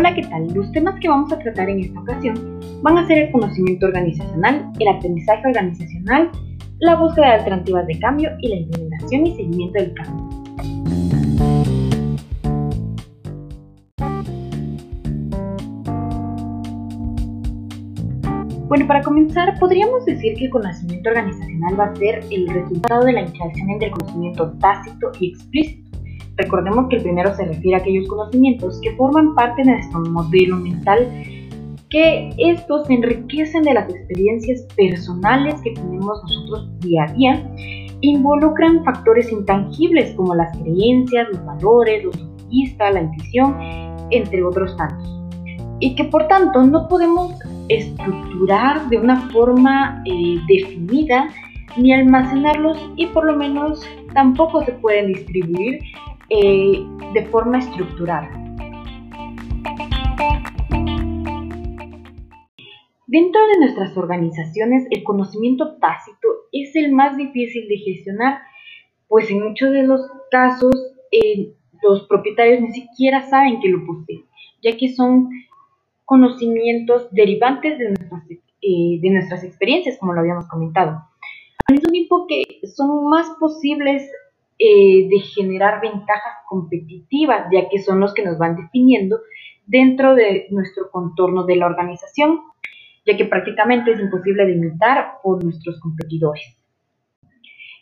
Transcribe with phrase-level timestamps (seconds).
[0.00, 0.46] Hola, ¿qué tal?
[0.54, 4.72] Los temas que vamos a tratar en esta ocasión van a ser el conocimiento organizacional,
[4.78, 6.30] el aprendizaje organizacional,
[6.78, 10.28] la búsqueda de alternativas de cambio y la implementación y seguimiento del cambio.
[18.68, 23.12] Bueno, para comenzar, podríamos decir que el conocimiento organizacional va a ser el resultado de
[23.12, 25.89] la interacción entre el conocimiento tácito y explícito
[26.42, 30.56] Recordemos que el primero se refiere a aquellos conocimientos que forman parte de nuestro modelo
[30.56, 31.06] mental,
[31.90, 37.54] que estos se enriquecen de las experiencias personales que tenemos nosotros día a día,
[38.00, 43.56] involucran factores intangibles como las creencias, los valores, los conquistas, la intuición,
[44.10, 45.20] entre otros tantos.
[45.80, 47.34] Y que por tanto no podemos
[47.68, 51.28] estructurar de una forma eh, definida
[51.76, 55.80] ni almacenarlos y por lo menos tampoco se pueden distribuir
[56.30, 58.30] eh, de forma estructurada.
[63.08, 68.38] Dentro de nuestras organizaciones, el conocimiento tácito es el más difícil de gestionar,
[69.08, 70.72] pues en muchos de los casos
[71.10, 74.24] eh, los propietarios ni siquiera saben que lo poseen,
[74.62, 75.28] ya que son
[76.04, 81.02] conocimientos derivantes de nuestras, eh, de nuestras experiencias, como lo habíamos comentado.
[81.66, 84.08] Al mismo tiempo que son más posibles
[84.62, 89.18] eh, de generar ventajas competitivas, ya que son los que nos van definiendo
[89.66, 92.40] dentro de nuestro contorno de la organización,
[93.06, 96.58] ya que prácticamente es imposible de imitar por nuestros competidores.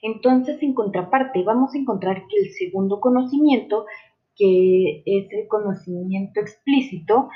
[0.03, 3.85] Entonces, en contraparte, vamos a encontrar que el segundo conocimiento,
[4.37, 7.29] que es el conocimiento explícito,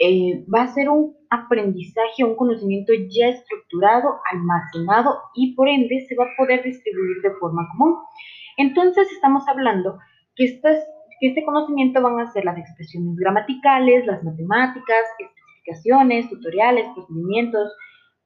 [0.00, 6.16] eh, va a ser un aprendizaje, un conocimiento ya estructurado, almacenado y por ende se
[6.16, 7.98] va a poder distribuir de forma común.
[8.60, 9.98] Entonces estamos hablando
[10.36, 10.44] que,
[11.22, 17.72] este conocimiento van a ser las expresiones gramaticales, las matemáticas, especificaciones, tutoriales, procedimientos,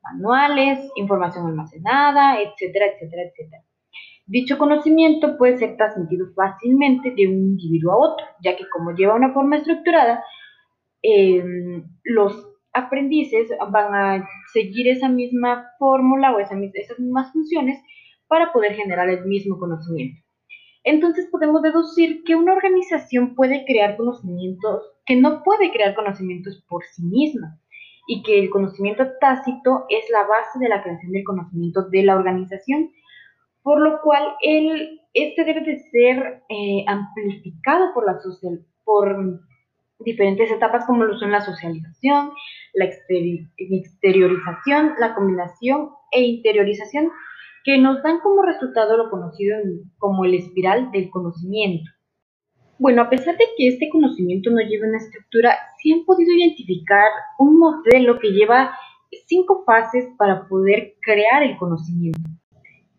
[0.03, 3.63] manuales, información almacenada, etcétera, etcétera, etcétera.
[4.27, 9.15] Dicho conocimiento puede ser transmitido fácilmente de un individuo a otro, ya que como lleva
[9.15, 10.25] una forma estructurada,
[11.03, 12.33] em, los
[12.73, 17.79] aprendices van a seguir esa misma fórmula o esas mismas funciones
[18.27, 20.24] para poder generar el mismo conocimiento.
[20.85, 26.85] Entonces podemos deducir que una organización puede crear conocimientos, que no puede crear conocimientos por
[26.85, 27.59] sí misma
[28.07, 32.17] y que el conocimiento tácito es la base de la creación del conocimiento de la
[32.17, 32.91] organización,
[33.63, 39.41] por lo cual el, este debe de ser eh, amplificado por, la social, por
[40.01, 42.31] diferentes etapas como lo son la socialización,
[42.75, 47.11] la exteriorización, la combinación e interiorización
[47.65, 49.57] que nos dan como resultado lo conocido
[49.99, 51.91] como el espiral del conocimiento.
[52.79, 57.09] Bueno, a pesar de que este conocimiento no lleva una estructura, sí han podido identificar
[57.39, 58.77] un modelo que lleva
[59.27, 62.21] cinco fases para poder crear el conocimiento.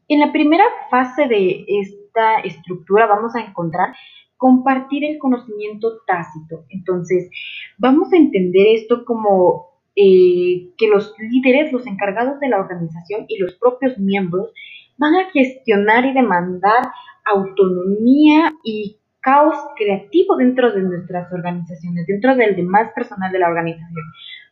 [0.08, 3.94] En la primera fase de esta estructura vamos a encontrar
[4.38, 6.66] compartir el conocimiento tácito.
[6.70, 7.30] Entonces,
[7.78, 13.38] vamos a entender esto como eh, que los líderes, los encargados de la organización y
[13.38, 14.52] los propios miembros
[14.98, 16.92] van a gestionar y demandar
[17.26, 24.06] autonomía y caos creativo dentro de nuestras organizaciones, dentro del demás personal de la organización,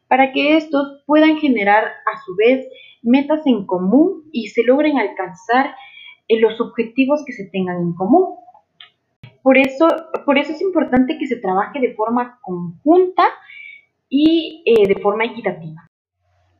[0.08, 2.66] para que estos puedan generar a su vez
[3.04, 5.76] metas en común y se logren alcanzar
[6.28, 8.36] eh, los objetivos que se tengan en común.
[9.44, 9.88] Por eso,
[10.26, 13.26] por eso es importante que se trabaje de forma conjunta
[14.16, 15.90] y eh, de forma equitativa.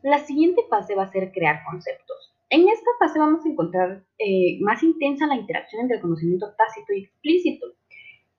[0.02, 2.34] La siguiente fase va a ser crear conceptos.
[2.50, 6.94] En esta fase vamos a encontrar eh, más intensa la interacción entre el conocimiento tácito
[6.94, 7.68] y explícito,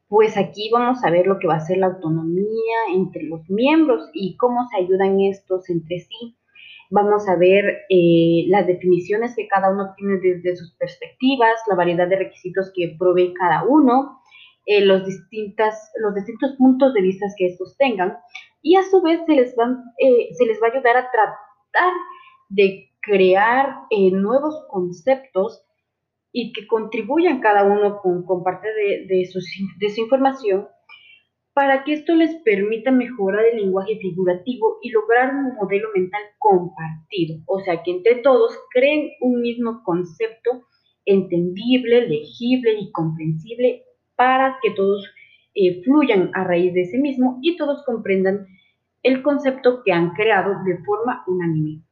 [0.09, 4.11] pues aquí vamos a ver lo que va a ser la autonomía entre los miembros
[4.15, 6.37] y cómo se ayudan estos entre sí.
[6.91, 12.09] Vamos a ver eh, las definiciones que cada uno tiene desde sus perspectivas, la variedad
[12.09, 14.19] de requisitos que provee cada uno,
[14.67, 18.17] los, distintas, los distintos puntos de vista que estos tengan
[18.65, 19.55] y a su vez se les,
[19.99, 21.93] eh, se les va a ayudar a tratar
[22.49, 25.63] de crear eh, nuevos conceptos
[26.33, 30.67] y que contribuyan cada uno con, parte de, de su información
[31.53, 37.37] para que esto les permita mejorar el lenguaje figurativo y lograr un modelo mental compartido,
[37.47, 40.65] o sea, que entre todos creen un mismo concepto
[41.05, 43.85] entendible, legible y comprensible
[44.17, 45.07] para que todos
[45.55, 48.47] eh, fluyan a raíz de ese mismo y todos comprendan
[49.03, 51.83] el concepto que han creado de forma unánime.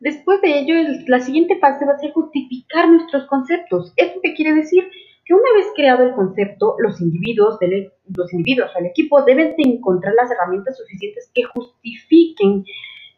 [0.00, 0.74] Después de ello,
[1.06, 3.92] la siguiente fase va a ser justificar nuestros conceptos.
[3.96, 4.84] ¿Esto qué quiere decir?
[5.24, 10.14] que una vez creado el concepto, los individuos, del, o el equipo deben de encontrar
[10.14, 12.64] las herramientas suficientes que justifiquen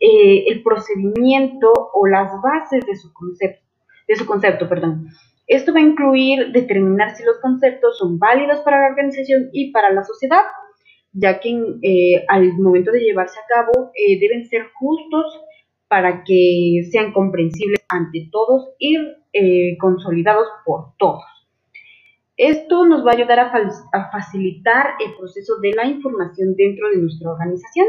[0.00, 3.62] eh, el procedimiento o las bases de su concepto,
[4.06, 5.08] de su concepto, perdón.
[5.46, 9.92] Esto va a incluir determinar si los conceptos son válidos para la organización y para
[9.92, 10.42] la sociedad,
[11.12, 11.50] ya que
[11.82, 15.40] eh, al momento de llevarse a cabo eh, deben ser justos
[15.88, 18.96] para que sean comprensibles ante todos y
[19.32, 21.22] eh, consolidados por todos.
[22.36, 27.30] Esto nos va a ayudar a, facilitar el proceso de la información dentro de nuestra
[27.30, 27.86] organización.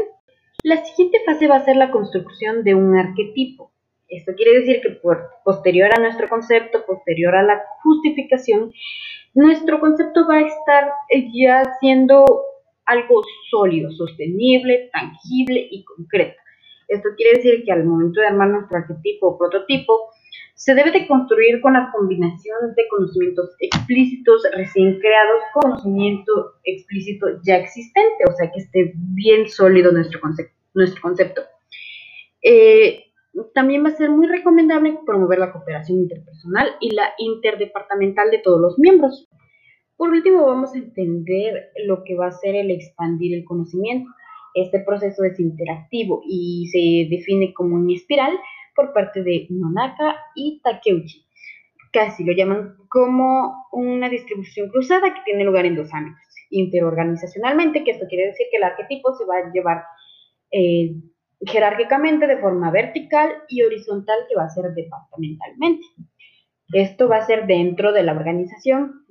[0.62, 3.72] La siguiente fase va a ser la construcción de un arquetipo.
[4.08, 5.00] Esto quiere decir que
[5.44, 8.72] posterior a nuestro concepto, posterior a la justificación,
[9.34, 12.24] nuestro concepto va a estar eh, ya siendo
[12.84, 16.40] algo sólido, sostenible, tangible y concreto.
[16.88, 20.10] Esto quiere decir que al momento de armar nuestro arquetipo o prototipo,
[20.54, 27.26] se debe de construir con la combinación de conocimientos explícitos recién creados con conocimiento explícito
[27.44, 30.54] ya existente, o sea que esté bien sólido nuestro concepto.
[30.72, 31.42] Nuestro concepto.
[32.42, 33.05] Eh,
[33.54, 38.60] también va a ser muy recomendable promover la cooperación interpersonal y la interdepartamental de todos
[38.60, 39.28] los miembros.
[39.96, 44.10] Por último, vamos a entender lo que va a ser el expandir el conocimiento.
[44.54, 48.38] Este proceso es interactivo y se define como una espiral
[48.74, 51.26] por parte de Nonaka y Takeuchi.
[51.92, 56.20] Casi lo llaman como una distribución cruzada que tiene lugar en dos ámbitos.
[56.50, 59.82] Interorganizacionalmente, que esto quiere decir que el arquetipo se va a llevar
[60.52, 60.94] eh,
[61.40, 65.86] jerárquicamente de forma vertical y horizontal que va a ser departamentalmente.
[66.72, 69.06] Esto va a ser dentro de la organización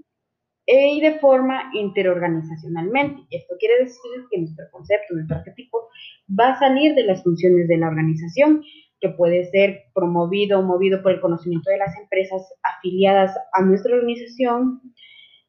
[0.68, 3.22] y de forma interorganizacionalmente.
[3.30, 5.90] Esto quiere decir que nuestro concepto, nuestro arquetipo,
[6.28, 8.64] va a salir de las funciones de la organización,
[9.00, 13.94] que puede ser promovido o movido por el conocimiento de las empresas afiliadas a nuestra
[13.96, 14.82] organización,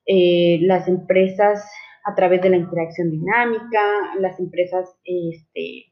[0.04, 1.64] eh, las empresas
[2.04, 3.80] a través de la interacción dinámica,
[4.20, 5.86] las empresas este,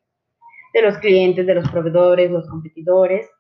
[0.75, 3.31] de los clientes, de los proveedores, los competidores,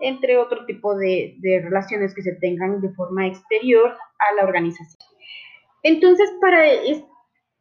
[0.00, 5.08] entre otro tipo de, relaciones que se tengan de forma exterior a la organización.
[5.82, 6.62] Entonces, para,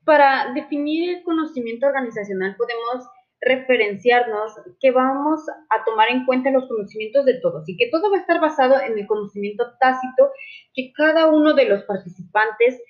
[0.03, 3.07] para definir el conocimiento organizacional podemos
[3.41, 8.17] referenciarnos que vamos a tomar en cuenta los conocimientos de todos y que todo va
[8.17, 10.31] a estar basado en el conocimiento tácito
[10.73, 12.81] que cada uno de los participantes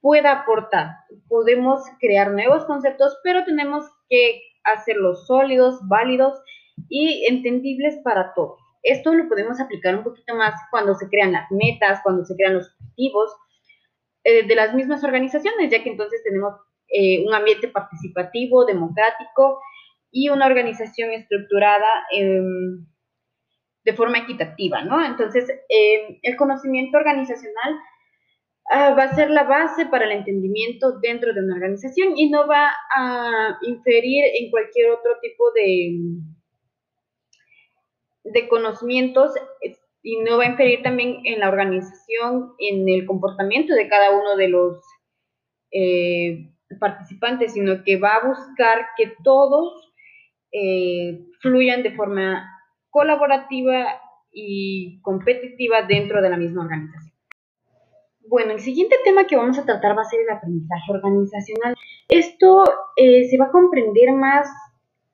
[0.00, 0.92] pueda aportar.
[1.28, 4.40] Podemos crear nuevos conceptos, pero tenemos que
[4.72, 6.40] hacerlos sólidos, válidos
[6.88, 8.60] y entendibles para todos.
[8.82, 12.54] Esto lo podemos aplicar un poquito más cuando se crean las metas, cuando se crean
[12.54, 13.30] los objetivos
[14.24, 16.54] eh, de las mismas organizaciones, ya que entonces tenemos
[16.88, 19.60] eh, un ambiente participativo, democrático
[20.10, 22.86] y una organización estructurada em,
[23.84, 25.04] de forma equitativa, ¿no?
[25.04, 27.78] Entonces, em, el conocimiento organizacional
[28.72, 32.46] Ah, va a ser la base para el entendimiento dentro de una organización y no
[32.46, 35.98] va a inferir en cualquier otro tipo de,
[38.22, 39.32] de conocimientos
[40.04, 44.36] y no va a inferir también en la organización, en el comportamiento de cada uno
[44.36, 44.78] de los
[45.72, 49.92] eh, participantes, sino que va a buscar que todos
[50.52, 52.48] eh, fluyan de forma
[52.90, 54.00] colaborativa
[54.32, 57.19] y competitiva dentro de la misma organización.
[58.30, 61.74] Bueno, el siguiente tema que vamos a tratar va a ser el aprendizaje organizacional.
[62.08, 62.62] Esto
[62.94, 64.48] eh, se va a comprender más,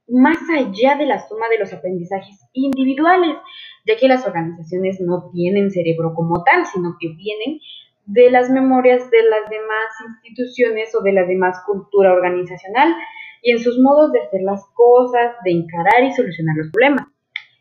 [0.07, 3.39] más allá de la suma de los aprendizajes individuales,
[3.87, 7.59] ya que las organizaciones no tienen cerebro como tal, sino que vienen
[8.05, 9.87] de las memorias de las demás
[10.23, 12.95] instituciones o de la demás cultura organizacional
[13.41, 17.07] y en sus modos de hacer las cosas, de encarar y solucionar los problemas,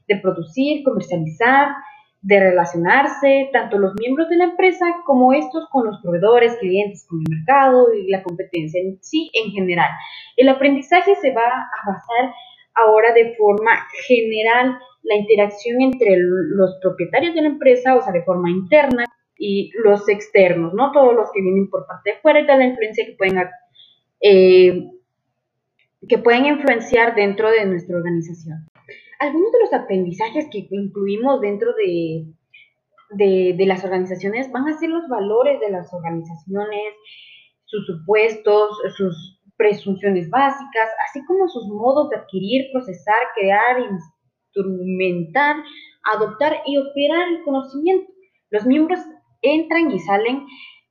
[0.05, 1.69] de producir, comercializar,
[2.25, 7.19] de relacionarse tanto los miembros de la empresa como estos con los proveedores, clientes, con
[7.19, 9.91] el mercado y la competencia en sí en general.
[10.35, 12.33] El aprendizaje se va a basar
[12.73, 13.71] ahora de forma
[14.07, 19.05] general la interacción entre los propietarios de la empresa, o sea, de forma interna,
[19.37, 20.91] y los externos, ¿no?
[20.93, 23.37] Todos los que vienen por parte de fuera y de la influencia que pueden,
[24.21, 24.89] eh,
[26.09, 28.65] que pueden influenciar dentro de nuestra organización
[29.19, 32.25] algunos de los aprendizajes que incluimos dentro de,
[33.11, 36.93] de, las organizaciones van a ser los valores de las organizaciones,
[37.65, 45.55] sus supuestos, sus presunciones básicas, así como sus modos de adquirir, procesar, crear, instrumentar,
[46.13, 48.11] adoptar y operar el conocimiento.
[48.49, 48.99] Los miembros
[49.41, 50.45] entran y salen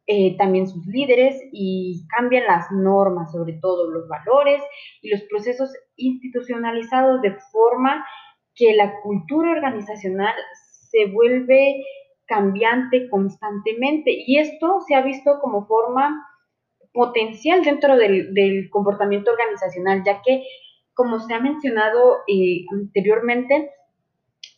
[0.07, 4.63] eh, también sus líderes y cambian las normas, sobre todo los valores
[5.01, 8.05] y los procesos institucionalizados de forma
[8.55, 10.35] que la cultura organizacional
[10.91, 11.83] se vuelve
[12.27, 14.13] cambiante constantemente.
[14.27, 16.23] Y esto se ha visto como forma
[16.93, 20.45] potencial dentro del, comportamiento organizacional, ya que,
[20.95, 23.71] como se ha mencionado eh, anteriormente,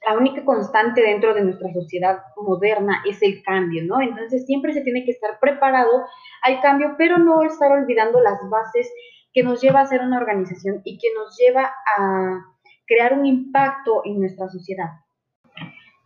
[0.07, 4.01] la única constante dentro de nuestra sociedad moderna es el cambio, ¿no?
[4.01, 6.05] Entonces siempre se tiene que estar preparado
[6.43, 8.89] al cambio, pero no estar olvidando las bases
[9.33, 12.41] que nos lleva a ser una organización y que nos lleva a
[12.87, 14.91] crear un impacto en nuestra sociedad.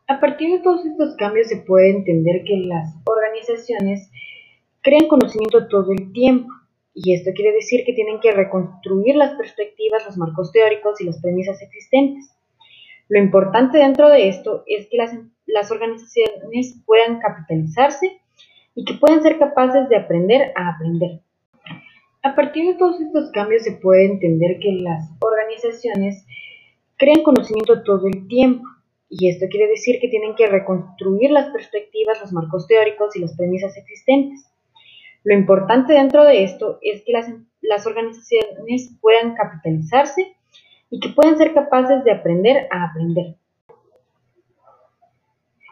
[0.08, 4.10] A partir de todos estos cambios se puede entender que las organizaciones
[4.82, 6.48] crean conocimiento todo el tiempo.
[6.94, 11.20] Y esto quiere decir que tienen que reconstruir las perspectivas, los marcos teóricos y las
[11.20, 12.39] premisas existentes.
[13.10, 15.12] Lo importante dentro de esto es que las,
[15.46, 18.20] las organizaciones puedan capitalizarse
[18.76, 21.20] y que puedan ser capaces de aprender a aprender.
[22.22, 26.24] A partir de todos estos cambios se puede entender que las organizaciones
[26.98, 28.62] crean conocimiento todo el tiempo.
[29.08, 33.36] Y esto quiere decir que tienen que reconstruir las perspectivas, los marcos teóricos y las
[33.36, 34.46] premisas existentes.
[35.24, 37.28] Lo importante dentro de esto es que las,
[37.60, 40.36] las organizaciones puedan capitalizarse
[40.90, 43.36] y que pueden ser capaces de aprender a aprender.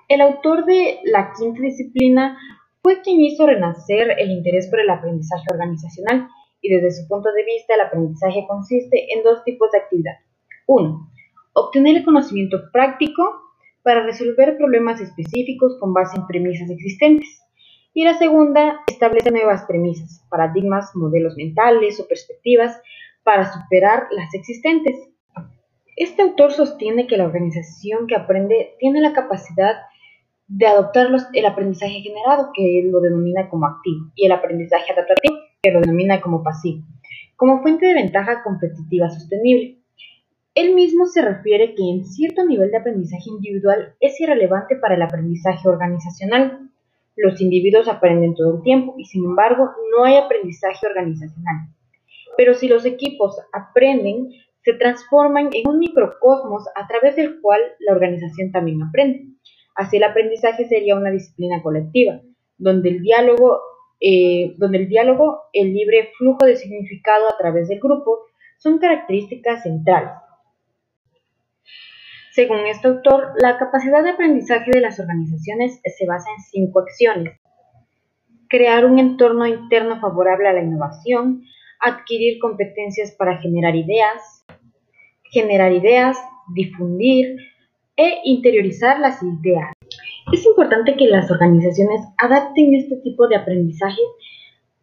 [0.08, 2.38] El autor de la quinta disciplina
[2.82, 6.28] fue quien hizo renacer el interés por el aprendizaje organizacional
[6.62, 10.14] y desde su punto de vista el aprendizaje consiste en dos tipos de actividad.
[10.66, 11.10] Uno,
[11.52, 13.22] obtener el conocimiento práctico
[13.82, 17.42] para resolver problemas específicos con base en premisas existentes.
[17.94, 22.80] Y la segunda, establece nuevas premisas, paradigmas, modelos mentales o perspectivas
[23.24, 25.07] para superar las existentes.
[26.00, 29.78] Este autor sostiene que la organización que aprende tiene la capacidad
[30.46, 35.34] de adoptar el aprendizaje generado, que él lo denomina como activo, y el aprendizaje adaptativo,
[35.60, 36.84] que lo denomina como pasivo,
[37.34, 39.78] como fuente de ventaja competitiva sostenible.
[40.54, 45.02] Él mismo se refiere que en cierto nivel de aprendizaje individual es irrelevante para el
[45.02, 46.70] aprendizaje organizacional.
[47.16, 51.70] Los individuos aprenden todo el tiempo y sin embargo no hay aprendizaje organizacional.
[52.36, 54.30] Pero si los equipos aprenden,
[54.68, 59.28] se transforman en un microcosmos a través del cual la organización también aprende.
[59.74, 62.20] Así el aprendizaje sería una disciplina colectiva,
[62.58, 63.60] donde el diálogo,
[63.98, 68.18] eh, donde el diálogo, el libre flujo de significado a través del grupo
[68.58, 70.10] son características centrales.
[72.32, 77.40] Según este autor, la capacidad de aprendizaje de las organizaciones se basa en cinco acciones.
[78.50, 81.42] Crear un entorno interno favorable a la innovación,
[81.80, 84.37] adquirir competencias para generar ideas,
[85.30, 86.16] generar ideas,
[86.54, 87.36] difundir
[87.96, 89.72] e interiorizar las ideas.
[90.32, 94.06] Es importante que las organizaciones adapten este tipo de aprendizajes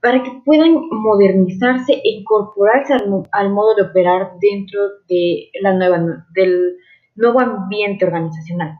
[0.02, 6.78] para que puedan modernizarse e incorporarse al, modo de operar dentro de la nueva, del
[7.16, 8.80] nuevo ambiente organizacional.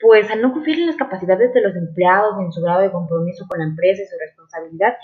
[0.00, 3.46] Pues al no confiar en las capacidades de los empleados, en su grado de compromiso
[3.48, 4.94] con la empresa y su responsabilidad,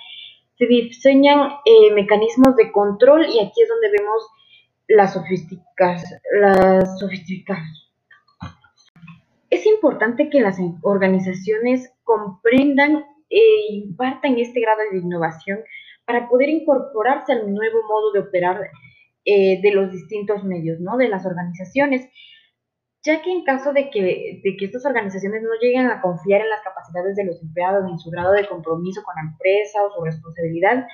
[0.56, 4.26] se diseñan eh, mecanismos de control y aquí es donde vemos
[4.88, 6.21] las sofisticaciones.
[6.40, 7.88] Las sofisticaciones.
[9.50, 15.61] Es importante que las organizaciones comprendan e impartan este grado de innovación
[16.04, 18.61] para poder incorporarse al nuevo modo de operar
[19.25, 20.97] eh, de los distintos medios, ¿no?
[20.97, 22.09] De las organizaciones,
[23.02, 26.50] ya que en caso de que, de que estas organizaciones no lleguen a confiar en
[26.50, 30.04] las capacidades de los empleados, en su grado de compromiso con la empresa o su
[30.04, 30.87] responsabilidad,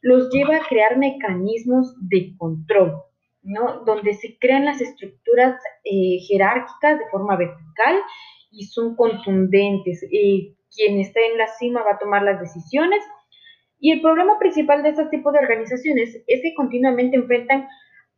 [0.00, 3.02] los lleva a crear mecanismos de control,
[3.46, 3.84] ¿no?
[3.84, 7.96] Donde se crean las estructuras eh, jerárquicas de forma vertical
[8.50, 10.02] y son contundentes.
[10.12, 13.02] Eh, quien está en la cima va a tomar las decisiones.
[13.78, 17.68] Y el problema principal de este tipo de organizaciones es que continuamente enfrentan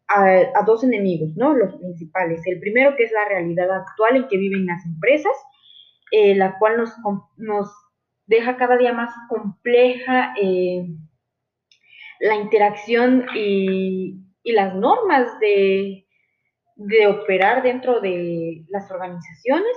[0.09, 1.55] a, dos enemigos, ¿no?
[1.55, 2.41] Los principales.
[2.47, 5.33] El primero que es la realidad actual en que viven las empresas,
[6.11, 6.95] eh, la cual nos,
[7.37, 7.71] nos,
[8.27, 10.35] deja cada día más compleja
[12.21, 16.07] la interacción y, y las normas de,
[16.77, 19.77] de operar dentro de las organizaciones.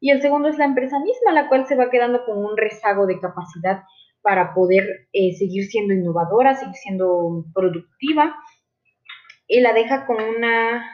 [0.00, 3.06] Y el segundo es la empresa misma, la cual se va quedando con un rezago
[3.06, 3.82] de capacidad
[4.22, 8.34] para poder eh, seguir siendo innovadora, seguir siendo productiva,
[9.46, 10.84] y la deja con una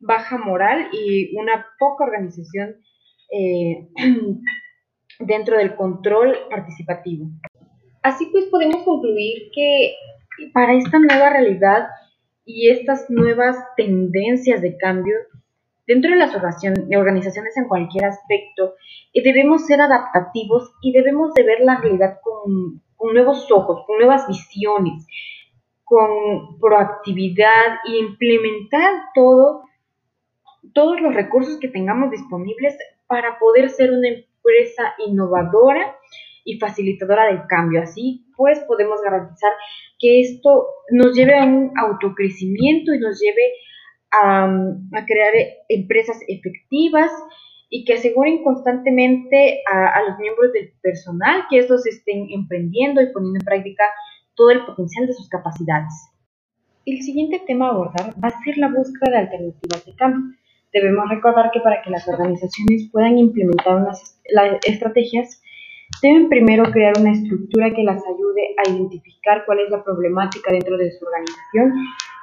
[0.00, 2.76] baja moral y una poca organización
[3.30, 3.88] eh,
[5.18, 7.26] dentro del control participativo.
[8.02, 9.94] Así pues podemos concluir que
[10.52, 11.88] para esta nueva realidad
[12.44, 15.16] y estas nuevas tendencias de cambio
[15.86, 18.74] dentro de las organizaciones en cualquier aspecto,
[19.12, 22.82] eh, debemos ser adaptativos y debemos de ver la realidad con,
[23.12, 25.06] nuevos ojos, con nuevas visiones,
[25.84, 29.64] con proactividad e implementar todo,
[30.72, 34.08] todos los recursos que tengamos disponibles para poder ser una,
[34.44, 35.96] empresa innovadora
[36.44, 37.82] y facilitadora del cambio.
[37.82, 39.52] Así pues podemos garantizar
[39.98, 43.52] que esto nos lleve a un autocrecimiento y nos lleve
[44.12, 45.32] a, crear
[45.68, 47.10] empresas efectivas
[47.70, 53.38] y que aseguren constantemente a, los miembros del personal que estos estén emprendiendo y poniendo
[53.40, 53.84] en práctica
[54.34, 55.92] todo el potencial de sus capacidades.
[56.86, 60.36] El siguiente tema a abordar va a ser la búsqueda de alternativas de cambio.
[60.72, 64.20] Debemos recordar que para que las organizaciones puedan implementar unas
[64.64, 65.40] estrategias,
[66.04, 70.76] deben primero crear una estructura que las ayude a identificar cuál es la problemática dentro
[70.76, 71.72] de su organización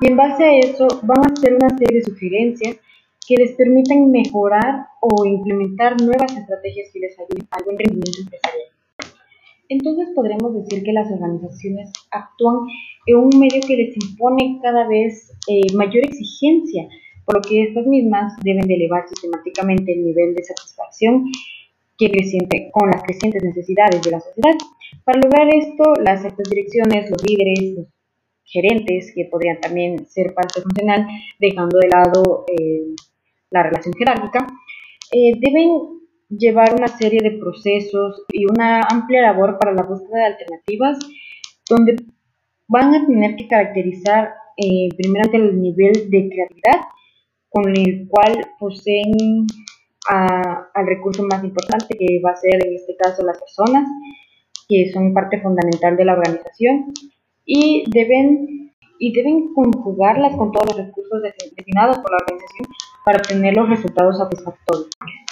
[0.02, 2.78] y en base a eso van a hacer una serie de sugerencias
[3.28, 8.70] que les permitan mejorar o implementar nuevas estrategias que les ayuden al buen rendimiento empresarial.
[9.70, 12.58] Entonces podremos decir que las organizaciones actúan
[13.08, 16.88] en un medio que les impone cada vez eh, mayor exigencia,
[17.26, 21.26] por lo que estas mismas deben de elevar sistemáticamente el nivel de satisfacción
[22.72, 24.58] con las crecientes necesidades de la sociedad.
[25.04, 27.88] Para lograr esto, las altas direcciones, los líderes, los
[28.44, 31.08] gerentes, que podrían también ser parte funcional,
[31.40, 32.96] dejando de lado eh,
[33.50, 34.48] la relación jerárquica,
[35.12, 40.26] eh, deben llevar una serie de procesos y una amplia labor para la búsqueda de
[40.26, 40.98] alternativas
[41.70, 41.96] donde
[42.68, 46.82] van a tener que caracterizar eh, primeramente el nivel de creatividad
[47.50, 49.46] con el cual poseen
[50.10, 53.88] al recurso más importante que va a ser en este caso las personas
[54.68, 56.94] que son parte fundamental de la organización
[57.46, 58.62] y deben
[59.04, 62.68] y deben conjugarlas con todos los recursos destinados por la organización
[63.04, 64.90] para obtener los resultados satisfactorios.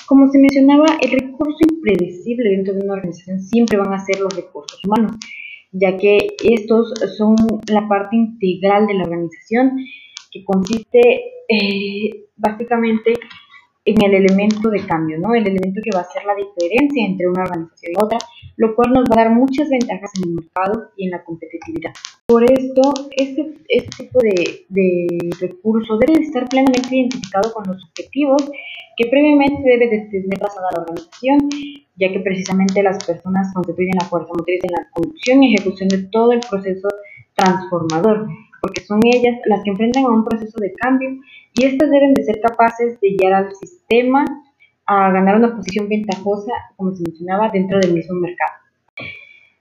[0.07, 4.35] Como se mencionaba, el recurso impredecible dentro de una organización siempre van a ser los
[4.35, 5.11] recursos humanos,
[5.71, 7.35] ya que estos son
[7.71, 9.77] la parte integral de la organización
[10.31, 10.99] que consiste
[11.47, 13.13] eh, básicamente
[13.89, 15.33] en el elemento de cambio, ¿no?
[15.33, 18.17] El elemento que va a hacer la diferencia entre una organización y otra,
[18.57, 21.91] lo cual nos va a dar muchas ventajas en el mercado y en la competitividad.
[22.27, 25.07] Por esto, este, este tipo de, de
[25.39, 28.49] recurso debe estar plenamente identificado con los objetivos
[28.99, 31.39] que previamente debe de tener trazada la organización,
[31.95, 36.03] ya que precisamente las personas constituyen la fuerza motriz en la conducción y ejecución de
[36.11, 36.89] todo el proceso
[37.33, 38.27] transformador,
[38.61, 41.09] porque son ellas las que enfrentan a un proceso de cambio
[41.53, 44.25] y estas deben de ser capaces de guiar al sistema
[44.85, 48.53] a ganar una posición ventajosa, como se mencionaba, dentro del mismo mercado.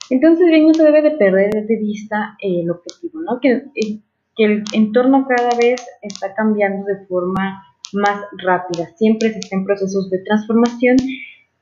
[0.09, 3.39] Entonces, bien, no se debe de perder de vista el objetivo, ¿no?
[3.39, 3.99] Que, eh,
[4.35, 9.65] que el entorno cada vez está cambiando de forma más rápida, siempre se está en
[9.65, 10.97] procesos de transformación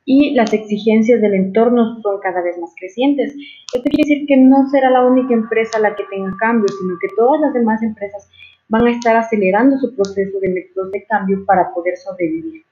[0.09, 3.35] y las exigencias del entorno son cada vez más crecientes.
[3.73, 7.09] Esto quiere decir que no será la única empresa la que tenga cambios, sino que
[7.17, 8.29] todas las demás empresas
[8.69, 12.63] van a estar acelerando su proceso de métodos de cambio para poder sobrevivir.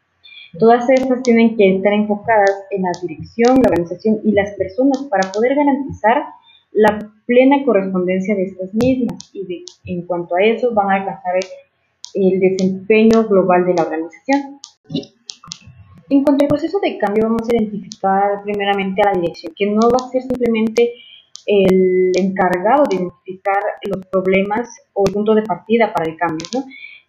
[0.57, 5.29] Todas estas tienen que estar enfocadas en la dirección, la organización y las personas para
[5.33, 6.23] poder garantizar
[6.71, 11.33] la plena correspondencia de estas mismas y en cuanto a eso van a alcanzar
[12.13, 14.61] el desempeño global de la organización.
[16.09, 19.81] En cuanto al proceso de cambio, vamos a identificar primeramente a la dirección, que no
[19.81, 20.93] va a ser simplemente
[21.45, 26.47] el encargado de identificar los problemas o el punto de partida para el cambio,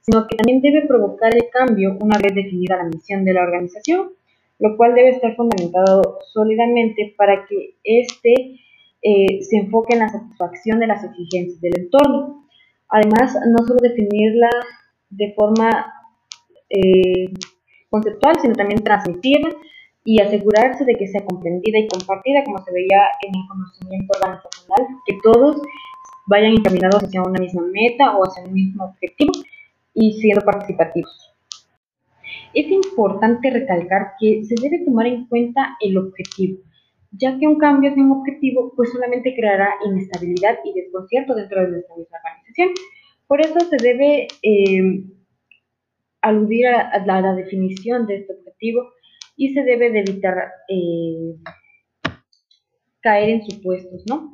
[0.01, 4.13] sino que también debe provocar el cambio una vez definida la misión de la organización,
[4.59, 8.61] lo cual debe estar fundamentado sólidamente para que éste
[9.03, 12.47] eh, se enfoque en la satisfacción de las exigencias del entorno.
[12.89, 14.51] Además, no solo definirla
[15.11, 15.93] de forma
[16.71, 17.27] eh,
[17.97, 19.51] conceptual, sino también transmitirla
[20.05, 24.87] y asegurarse de que sea comprendida y compartida, como se veía en el conocimiento organizacional,
[25.07, 25.63] que todos
[26.27, 29.33] vayan encaminados hacia una misma meta o hacia un mismo objetivo
[29.95, 31.35] y siendo participativos.
[32.55, 36.61] Es importante recalcar que se debe tomar en cuenta el objetivo,
[37.11, 41.97] ya que un cambio sin objetivo pues solamente creará inestabilidad y desconcierto dentro de nuestra
[41.97, 42.69] misma organización.
[43.27, 45.03] Por eso se debe eh,
[46.22, 48.83] aludir a, la, definición de este objetivo
[49.37, 50.37] y se debe de evitar
[50.68, 51.35] eh,
[53.00, 54.33] caer en supuestos, ¿no?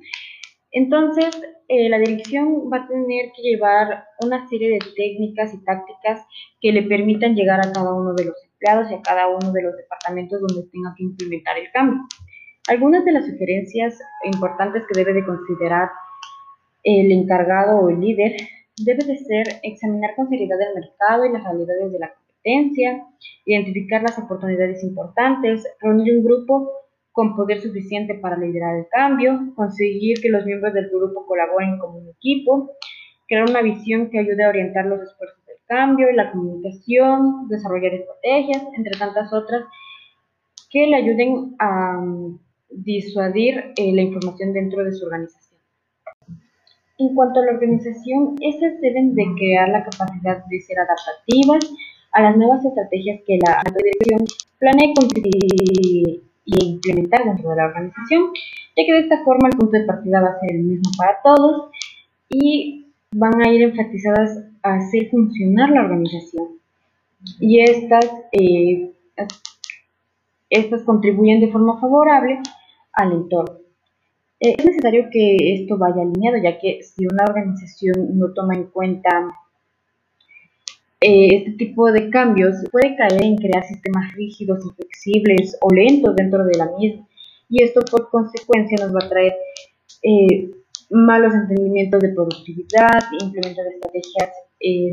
[0.71, 1.29] Entonces,
[1.69, 6.25] eh, la dirección va a tener que llevar una serie de técnicas y tácticas
[6.61, 9.63] que le permitan llegar a cada uno de los empleados y a cada uno de
[9.63, 12.01] los departamentos donde tenga que implementar el cambio.
[12.69, 15.91] Algunas de las sugerencias importantes que debe de considerar
[16.85, 18.37] el encargado o el líder
[18.85, 23.07] debe de ser examinar con seriedad el mercado y las realidades de la competencia,
[23.45, 26.71] identificar las oportunidades importantes, reunir un grupo
[27.13, 31.99] con poder suficiente para liderar el cambio, conseguir que los miembros del grupo colaboren como
[31.99, 32.71] un equipo,
[33.29, 37.95] crear una visión que ayude a orientar los esfuerzos del cambio y la comunicación, desarrollar
[37.95, 39.65] estrategias, entre tantas otras,
[40.71, 42.41] que le ayuden a mm,
[42.71, 45.52] disuadir eh, la información dentro de su organización.
[46.99, 51.73] En cuanto a la organización, estas deben de crear la capacidad de ser adaptativas
[52.13, 54.25] a las nuevas estrategias que la dirección
[54.59, 54.93] planea
[56.45, 58.31] y implementar dentro de la organización,
[58.77, 61.19] ya que de esta forma el punto de partida va a ser el mismo para
[61.23, 61.71] todos
[62.29, 66.49] y van a ir enfatizadas a hacer funcionar la organización.
[67.41, 68.93] Y estas, eh,
[70.51, 72.41] estas contribuyen de forma favorable
[72.93, 73.62] al entorno.
[74.45, 78.65] Eh, es necesario que esto vaya alineado, ya que si una organización no toma en
[78.65, 79.09] cuenta
[81.01, 86.45] eh, este tipo de cambios, puede caer en crear sistemas rígidos, inflexibles o lentos dentro
[86.45, 87.07] de la misma.
[87.49, 89.35] Y esto por consecuencia nos va a traer
[90.03, 90.51] eh,
[90.91, 94.31] malos entendimientos de productividad, implementar estrategias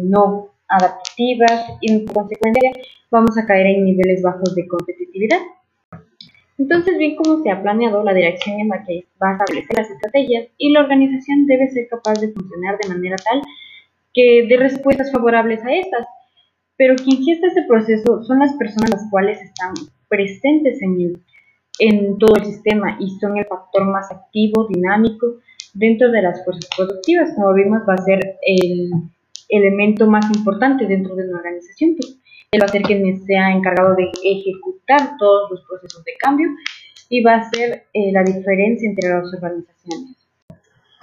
[0.03, 2.71] no adaptativas y por consecuencia
[3.11, 5.39] vamos a caer en niveles bajos de competitividad.
[6.59, 9.89] Entonces, bien como se ha planeado, la dirección en la que va a establecer las
[9.89, 13.41] estrategias y la organización debe ser capaz de funcionar de manera tal
[14.13, 16.05] que dé respuestas favorables a estas.
[16.75, 19.73] Pero quien gesta este proceso son las personas las cuales están
[20.09, 21.23] presentes en,
[21.79, 25.37] en todo el sistema y son el factor más activo, dinámico
[25.73, 27.33] dentro de las fuerzas productivas.
[27.35, 28.91] Como vimos, va a ser el
[29.47, 31.95] elemento más importante dentro de una organización.
[32.51, 36.47] Él va a ser quien sea encargado de ejecutar todos los procesos de cambio
[37.07, 40.17] y va a ser eh, la diferencia entre las organizaciones.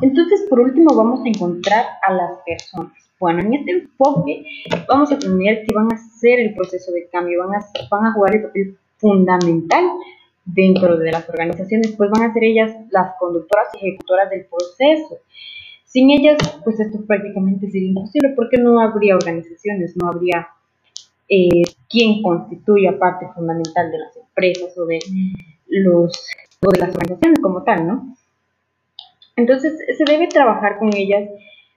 [0.01, 2.93] Entonces, por último, vamos a encontrar a las personas.
[3.21, 4.45] Bueno, en este enfoque
[4.89, 8.13] vamos a tener que van a hacer el proceso de cambio, van a, van a
[8.13, 9.85] jugar el papel fundamental
[10.45, 15.21] dentro de las organizaciones, pues van a ser ellas las conductoras y ejecutoras del proceso.
[15.85, 20.49] Sin ellas, pues esto prácticamente sería imposible porque no habría organizaciones, no habría
[21.29, 24.99] eh, quién constituye parte fundamental de las empresas o de,
[25.69, 26.13] los,
[26.65, 28.17] o de las organizaciones como tal, ¿no?
[29.37, 31.29] Entonces, se debe trabajar con ellas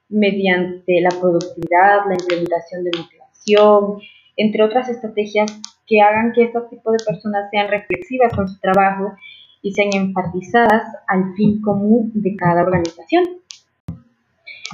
[0.08, 4.02] mediante la productividad, la implementación de motivación,
[4.38, 9.14] entre otras estrategias que hagan que este tipo de personas sean reflexivas con su trabajo
[9.62, 13.26] y sean enfatizadas al fin común de cada organización.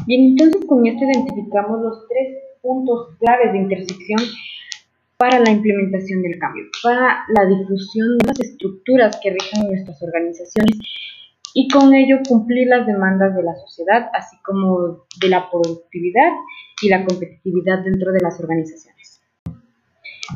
[0.05, 4.19] Bien, entonces con esto identificamos los tres puntos claves de intersección
[5.17, 10.77] para la implementación del cambio, para la difusión de las estructuras que rigen nuestras organizaciones
[11.53, 16.31] y con ello cumplir las demandas de la sociedad, así como de la productividad
[16.81, 19.21] y la competitividad dentro de las organizaciones.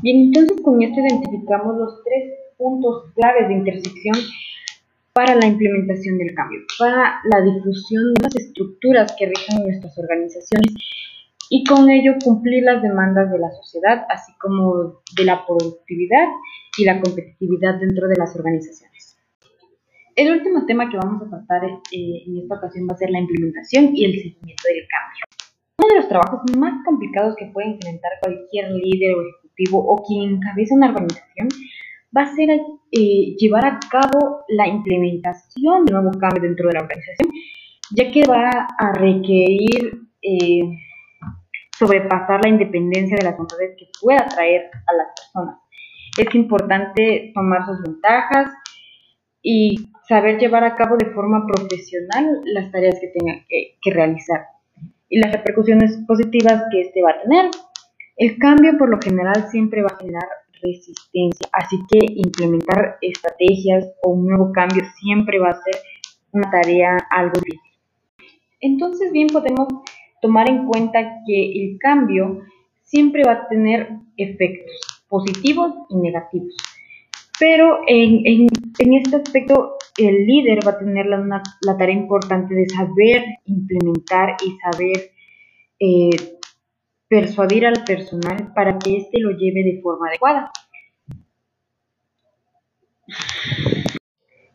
[0.02, 4.15] Bien, entonces con esto identificamos los tres puntos claves de intersección
[5.12, 10.74] para la implementación del cambio, para la difusión de las estructuras que rigen nuestras organizaciones
[11.49, 16.27] y con ello cumplir las demandas de la sociedad, así como de la productividad
[16.77, 19.17] y la competitividad dentro de las organizaciones.
[20.15, 23.19] El último tema que vamos a tratar eh, en esta ocasión va a ser la
[23.19, 25.23] implementación y el seguimiento del cambio.
[25.79, 30.35] Uno de los trabajos más complicados que puede implementar cualquier líder o ejecutivo o quien
[30.35, 31.47] encabeza una organización
[32.15, 36.81] va a ser eh, llevar a cabo la implementación del nuevo cambio dentro de la
[36.81, 37.31] organización,
[37.95, 40.62] ya que va a requerir eh,
[41.80, 45.56] sobrepasar la independencia de las voluntades que pueda traer a las personas.
[46.18, 48.52] Es importante tomar sus ventajas
[49.42, 54.42] y saber llevar a cabo de forma profesional las tareas que tenga que, realizar
[55.08, 57.50] y las repercusiones positivas que éste va a tener.
[58.18, 60.28] El cambio por lo general siempre va a generar
[60.62, 65.82] resistencia, así que implementar estrategias o un nuevo cambio siempre va a ser
[66.34, 67.80] una tarea algo difícil.
[68.60, 69.68] Entonces bien podemos
[70.21, 72.41] tomar en cuenta que el cambio
[72.84, 76.55] siempre va a tener efectos positivos y negativos.
[77.39, 84.36] Pero en, este aspecto el líder va a tener la, tarea importante de saber implementar
[84.45, 85.12] y saber
[85.79, 86.10] eh,
[87.08, 90.51] persuadir al personal para que éste lo lleve de forma adecuada.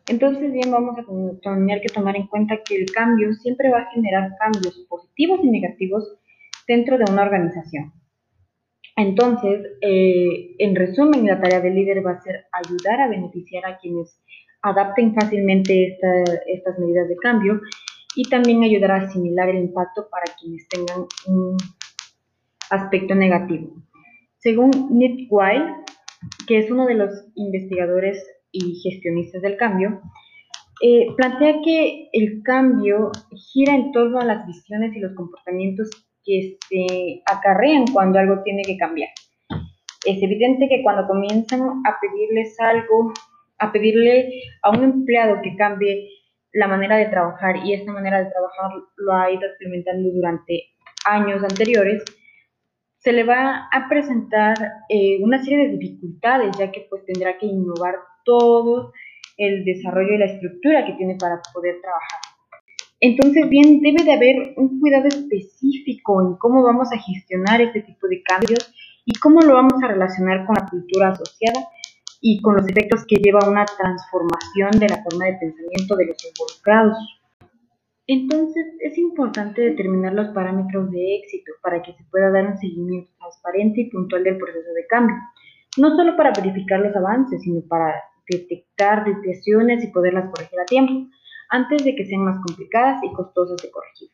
[0.09, 1.05] Entonces, bien, vamos a
[1.41, 5.51] tener que tomar en cuenta que el cambio siempre va a generar cambios positivos y
[5.51, 6.19] negativos
[6.69, 7.93] dentro de una organización.
[8.97, 13.79] Entonces, eh, en resumen, la tarea del líder va a ser ayudar a beneficiar a
[13.79, 14.21] quienes
[14.63, 15.99] adapten fácilmente
[16.47, 17.61] estas medidas de cambio
[18.15, 21.57] y también ayudar a asimilar el impacto para quienes tengan un
[22.71, 23.75] aspecto negativo.
[24.39, 25.65] Según Nick Weil,
[26.47, 30.01] que es uno de los investigadores y gestionistas del cambio,
[30.81, 33.11] eh, plantea que el cambio
[33.53, 35.91] gira en torno a las visiones y los comportamientos
[36.25, 39.11] que se acarrean cuando algo tiene que cambiar.
[40.07, 43.13] Es evidente que cuando comienzan a pedirles algo,
[43.59, 44.31] a pedirle
[44.63, 46.11] a un empleado que cambie
[46.53, 50.63] la manera de trabajar y esta manera de trabajar lo ha ido implementando durante
[51.07, 52.05] años anteriores,
[52.99, 54.57] se le va a presentar
[54.89, 58.93] eh, una serie de dificultades, ya que pues tendrá que innovar todo
[59.37, 62.21] el desarrollo y la estructura que tiene para poder trabajar.
[63.01, 68.09] Entonces, bien, debe de haber un cuidado específico en cómo vamos a gestionar este tipo
[68.09, 68.73] de cambios
[69.05, 71.69] y cómo lo vamos a relacionar con la cultura asociada
[72.21, 76.17] y con los efectos que lleva una transformación de la forma de pensamiento de los
[76.25, 76.97] involucrados.
[78.07, 83.11] Entonces, es importante determinar los parámetros de éxito para que se pueda dar un seguimiento
[83.19, 85.17] transparente y puntual del proceso de cambio,
[85.77, 87.95] no solo para verificar los avances, sino para
[88.29, 91.11] detectar desviaciones y poderlas corregir a tiempo,
[91.51, 94.11] antes de que sean más complicadas y costosas de corregir.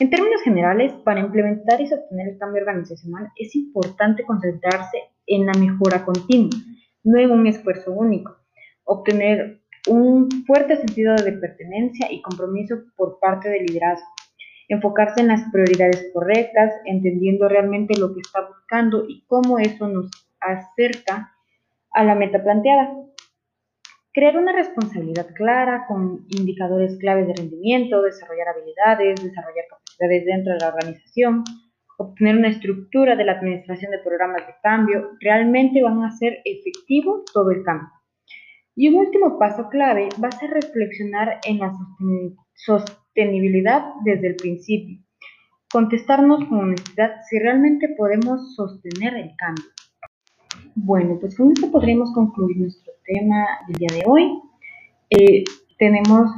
[0.00, 5.52] En términos generales, para implementar y sostener el cambio organizacional es importante concentrarse en la
[5.52, 6.58] mejora continua,
[7.04, 8.36] no en un esfuerzo único.
[8.84, 14.06] Obtener un fuerte sentido de pertenencia y compromiso por parte del liderazgo.
[14.68, 20.10] Enfocarse en las prioridades correctas, entendiendo realmente lo que está buscando y cómo eso nos
[20.40, 21.34] acerca
[21.92, 22.90] a la meta planteada.
[24.12, 30.58] Crear una responsabilidad clara con indicadores claves de rendimiento, desarrollar habilidades, desarrollar capacidades dentro de
[30.58, 31.44] la organización,
[31.96, 37.22] obtener una estructura de la administración de programas de cambio, realmente van a hacer efectivo
[37.32, 37.88] todo el cambio.
[38.74, 41.72] Y un último paso clave va a ser reflexionar en la
[42.54, 44.98] sostenibilidad desde el principio.
[45.70, 49.66] Contestarnos con honestidad si realmente podemos sostener el cambio.
[50.74, 54.40] Bueno, pues con esto podríamos concluir nuestro tema del día de hoy.
[55.10, 55.44] Eh,
[55.78, 56.30] tenemos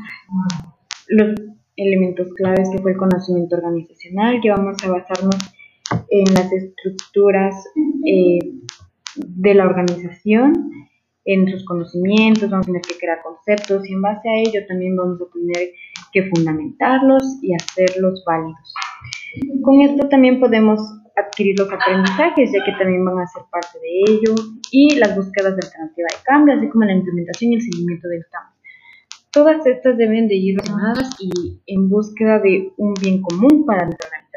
[1.08, 1.34] los
[1.76, 5.36] elementos claves que fue el conocimiento organizacional, que vamos a basarnos
[6.08, 7.54] en las estructuras
[8.06, 8.38] eh,
[9.16, 10.70] de la organización,
[11.24, 14.96] en sus conocimientos, vamos a tener que crear conceptos y en base a ello también
[14.96, 15.72] vamos a tener
[16.12, 18.74] que fundamentarlos y hacerlos válidos.
[19.62, 20.80] Con esto también podemos
[21.16, 24.34] adquirir los aprendizajes, ya que también van a ser parte de ello,
[24.70, 28.24] y las búsquedas de alternativa de cambio, así como la implementación y el seguimiento del
[28.30, 28.52] cambio.
[29.30, 34.08] Todas estas deben de ir relacionadas y en búsqueda de un bien común para nuestra
[34.08, 34.31] organización.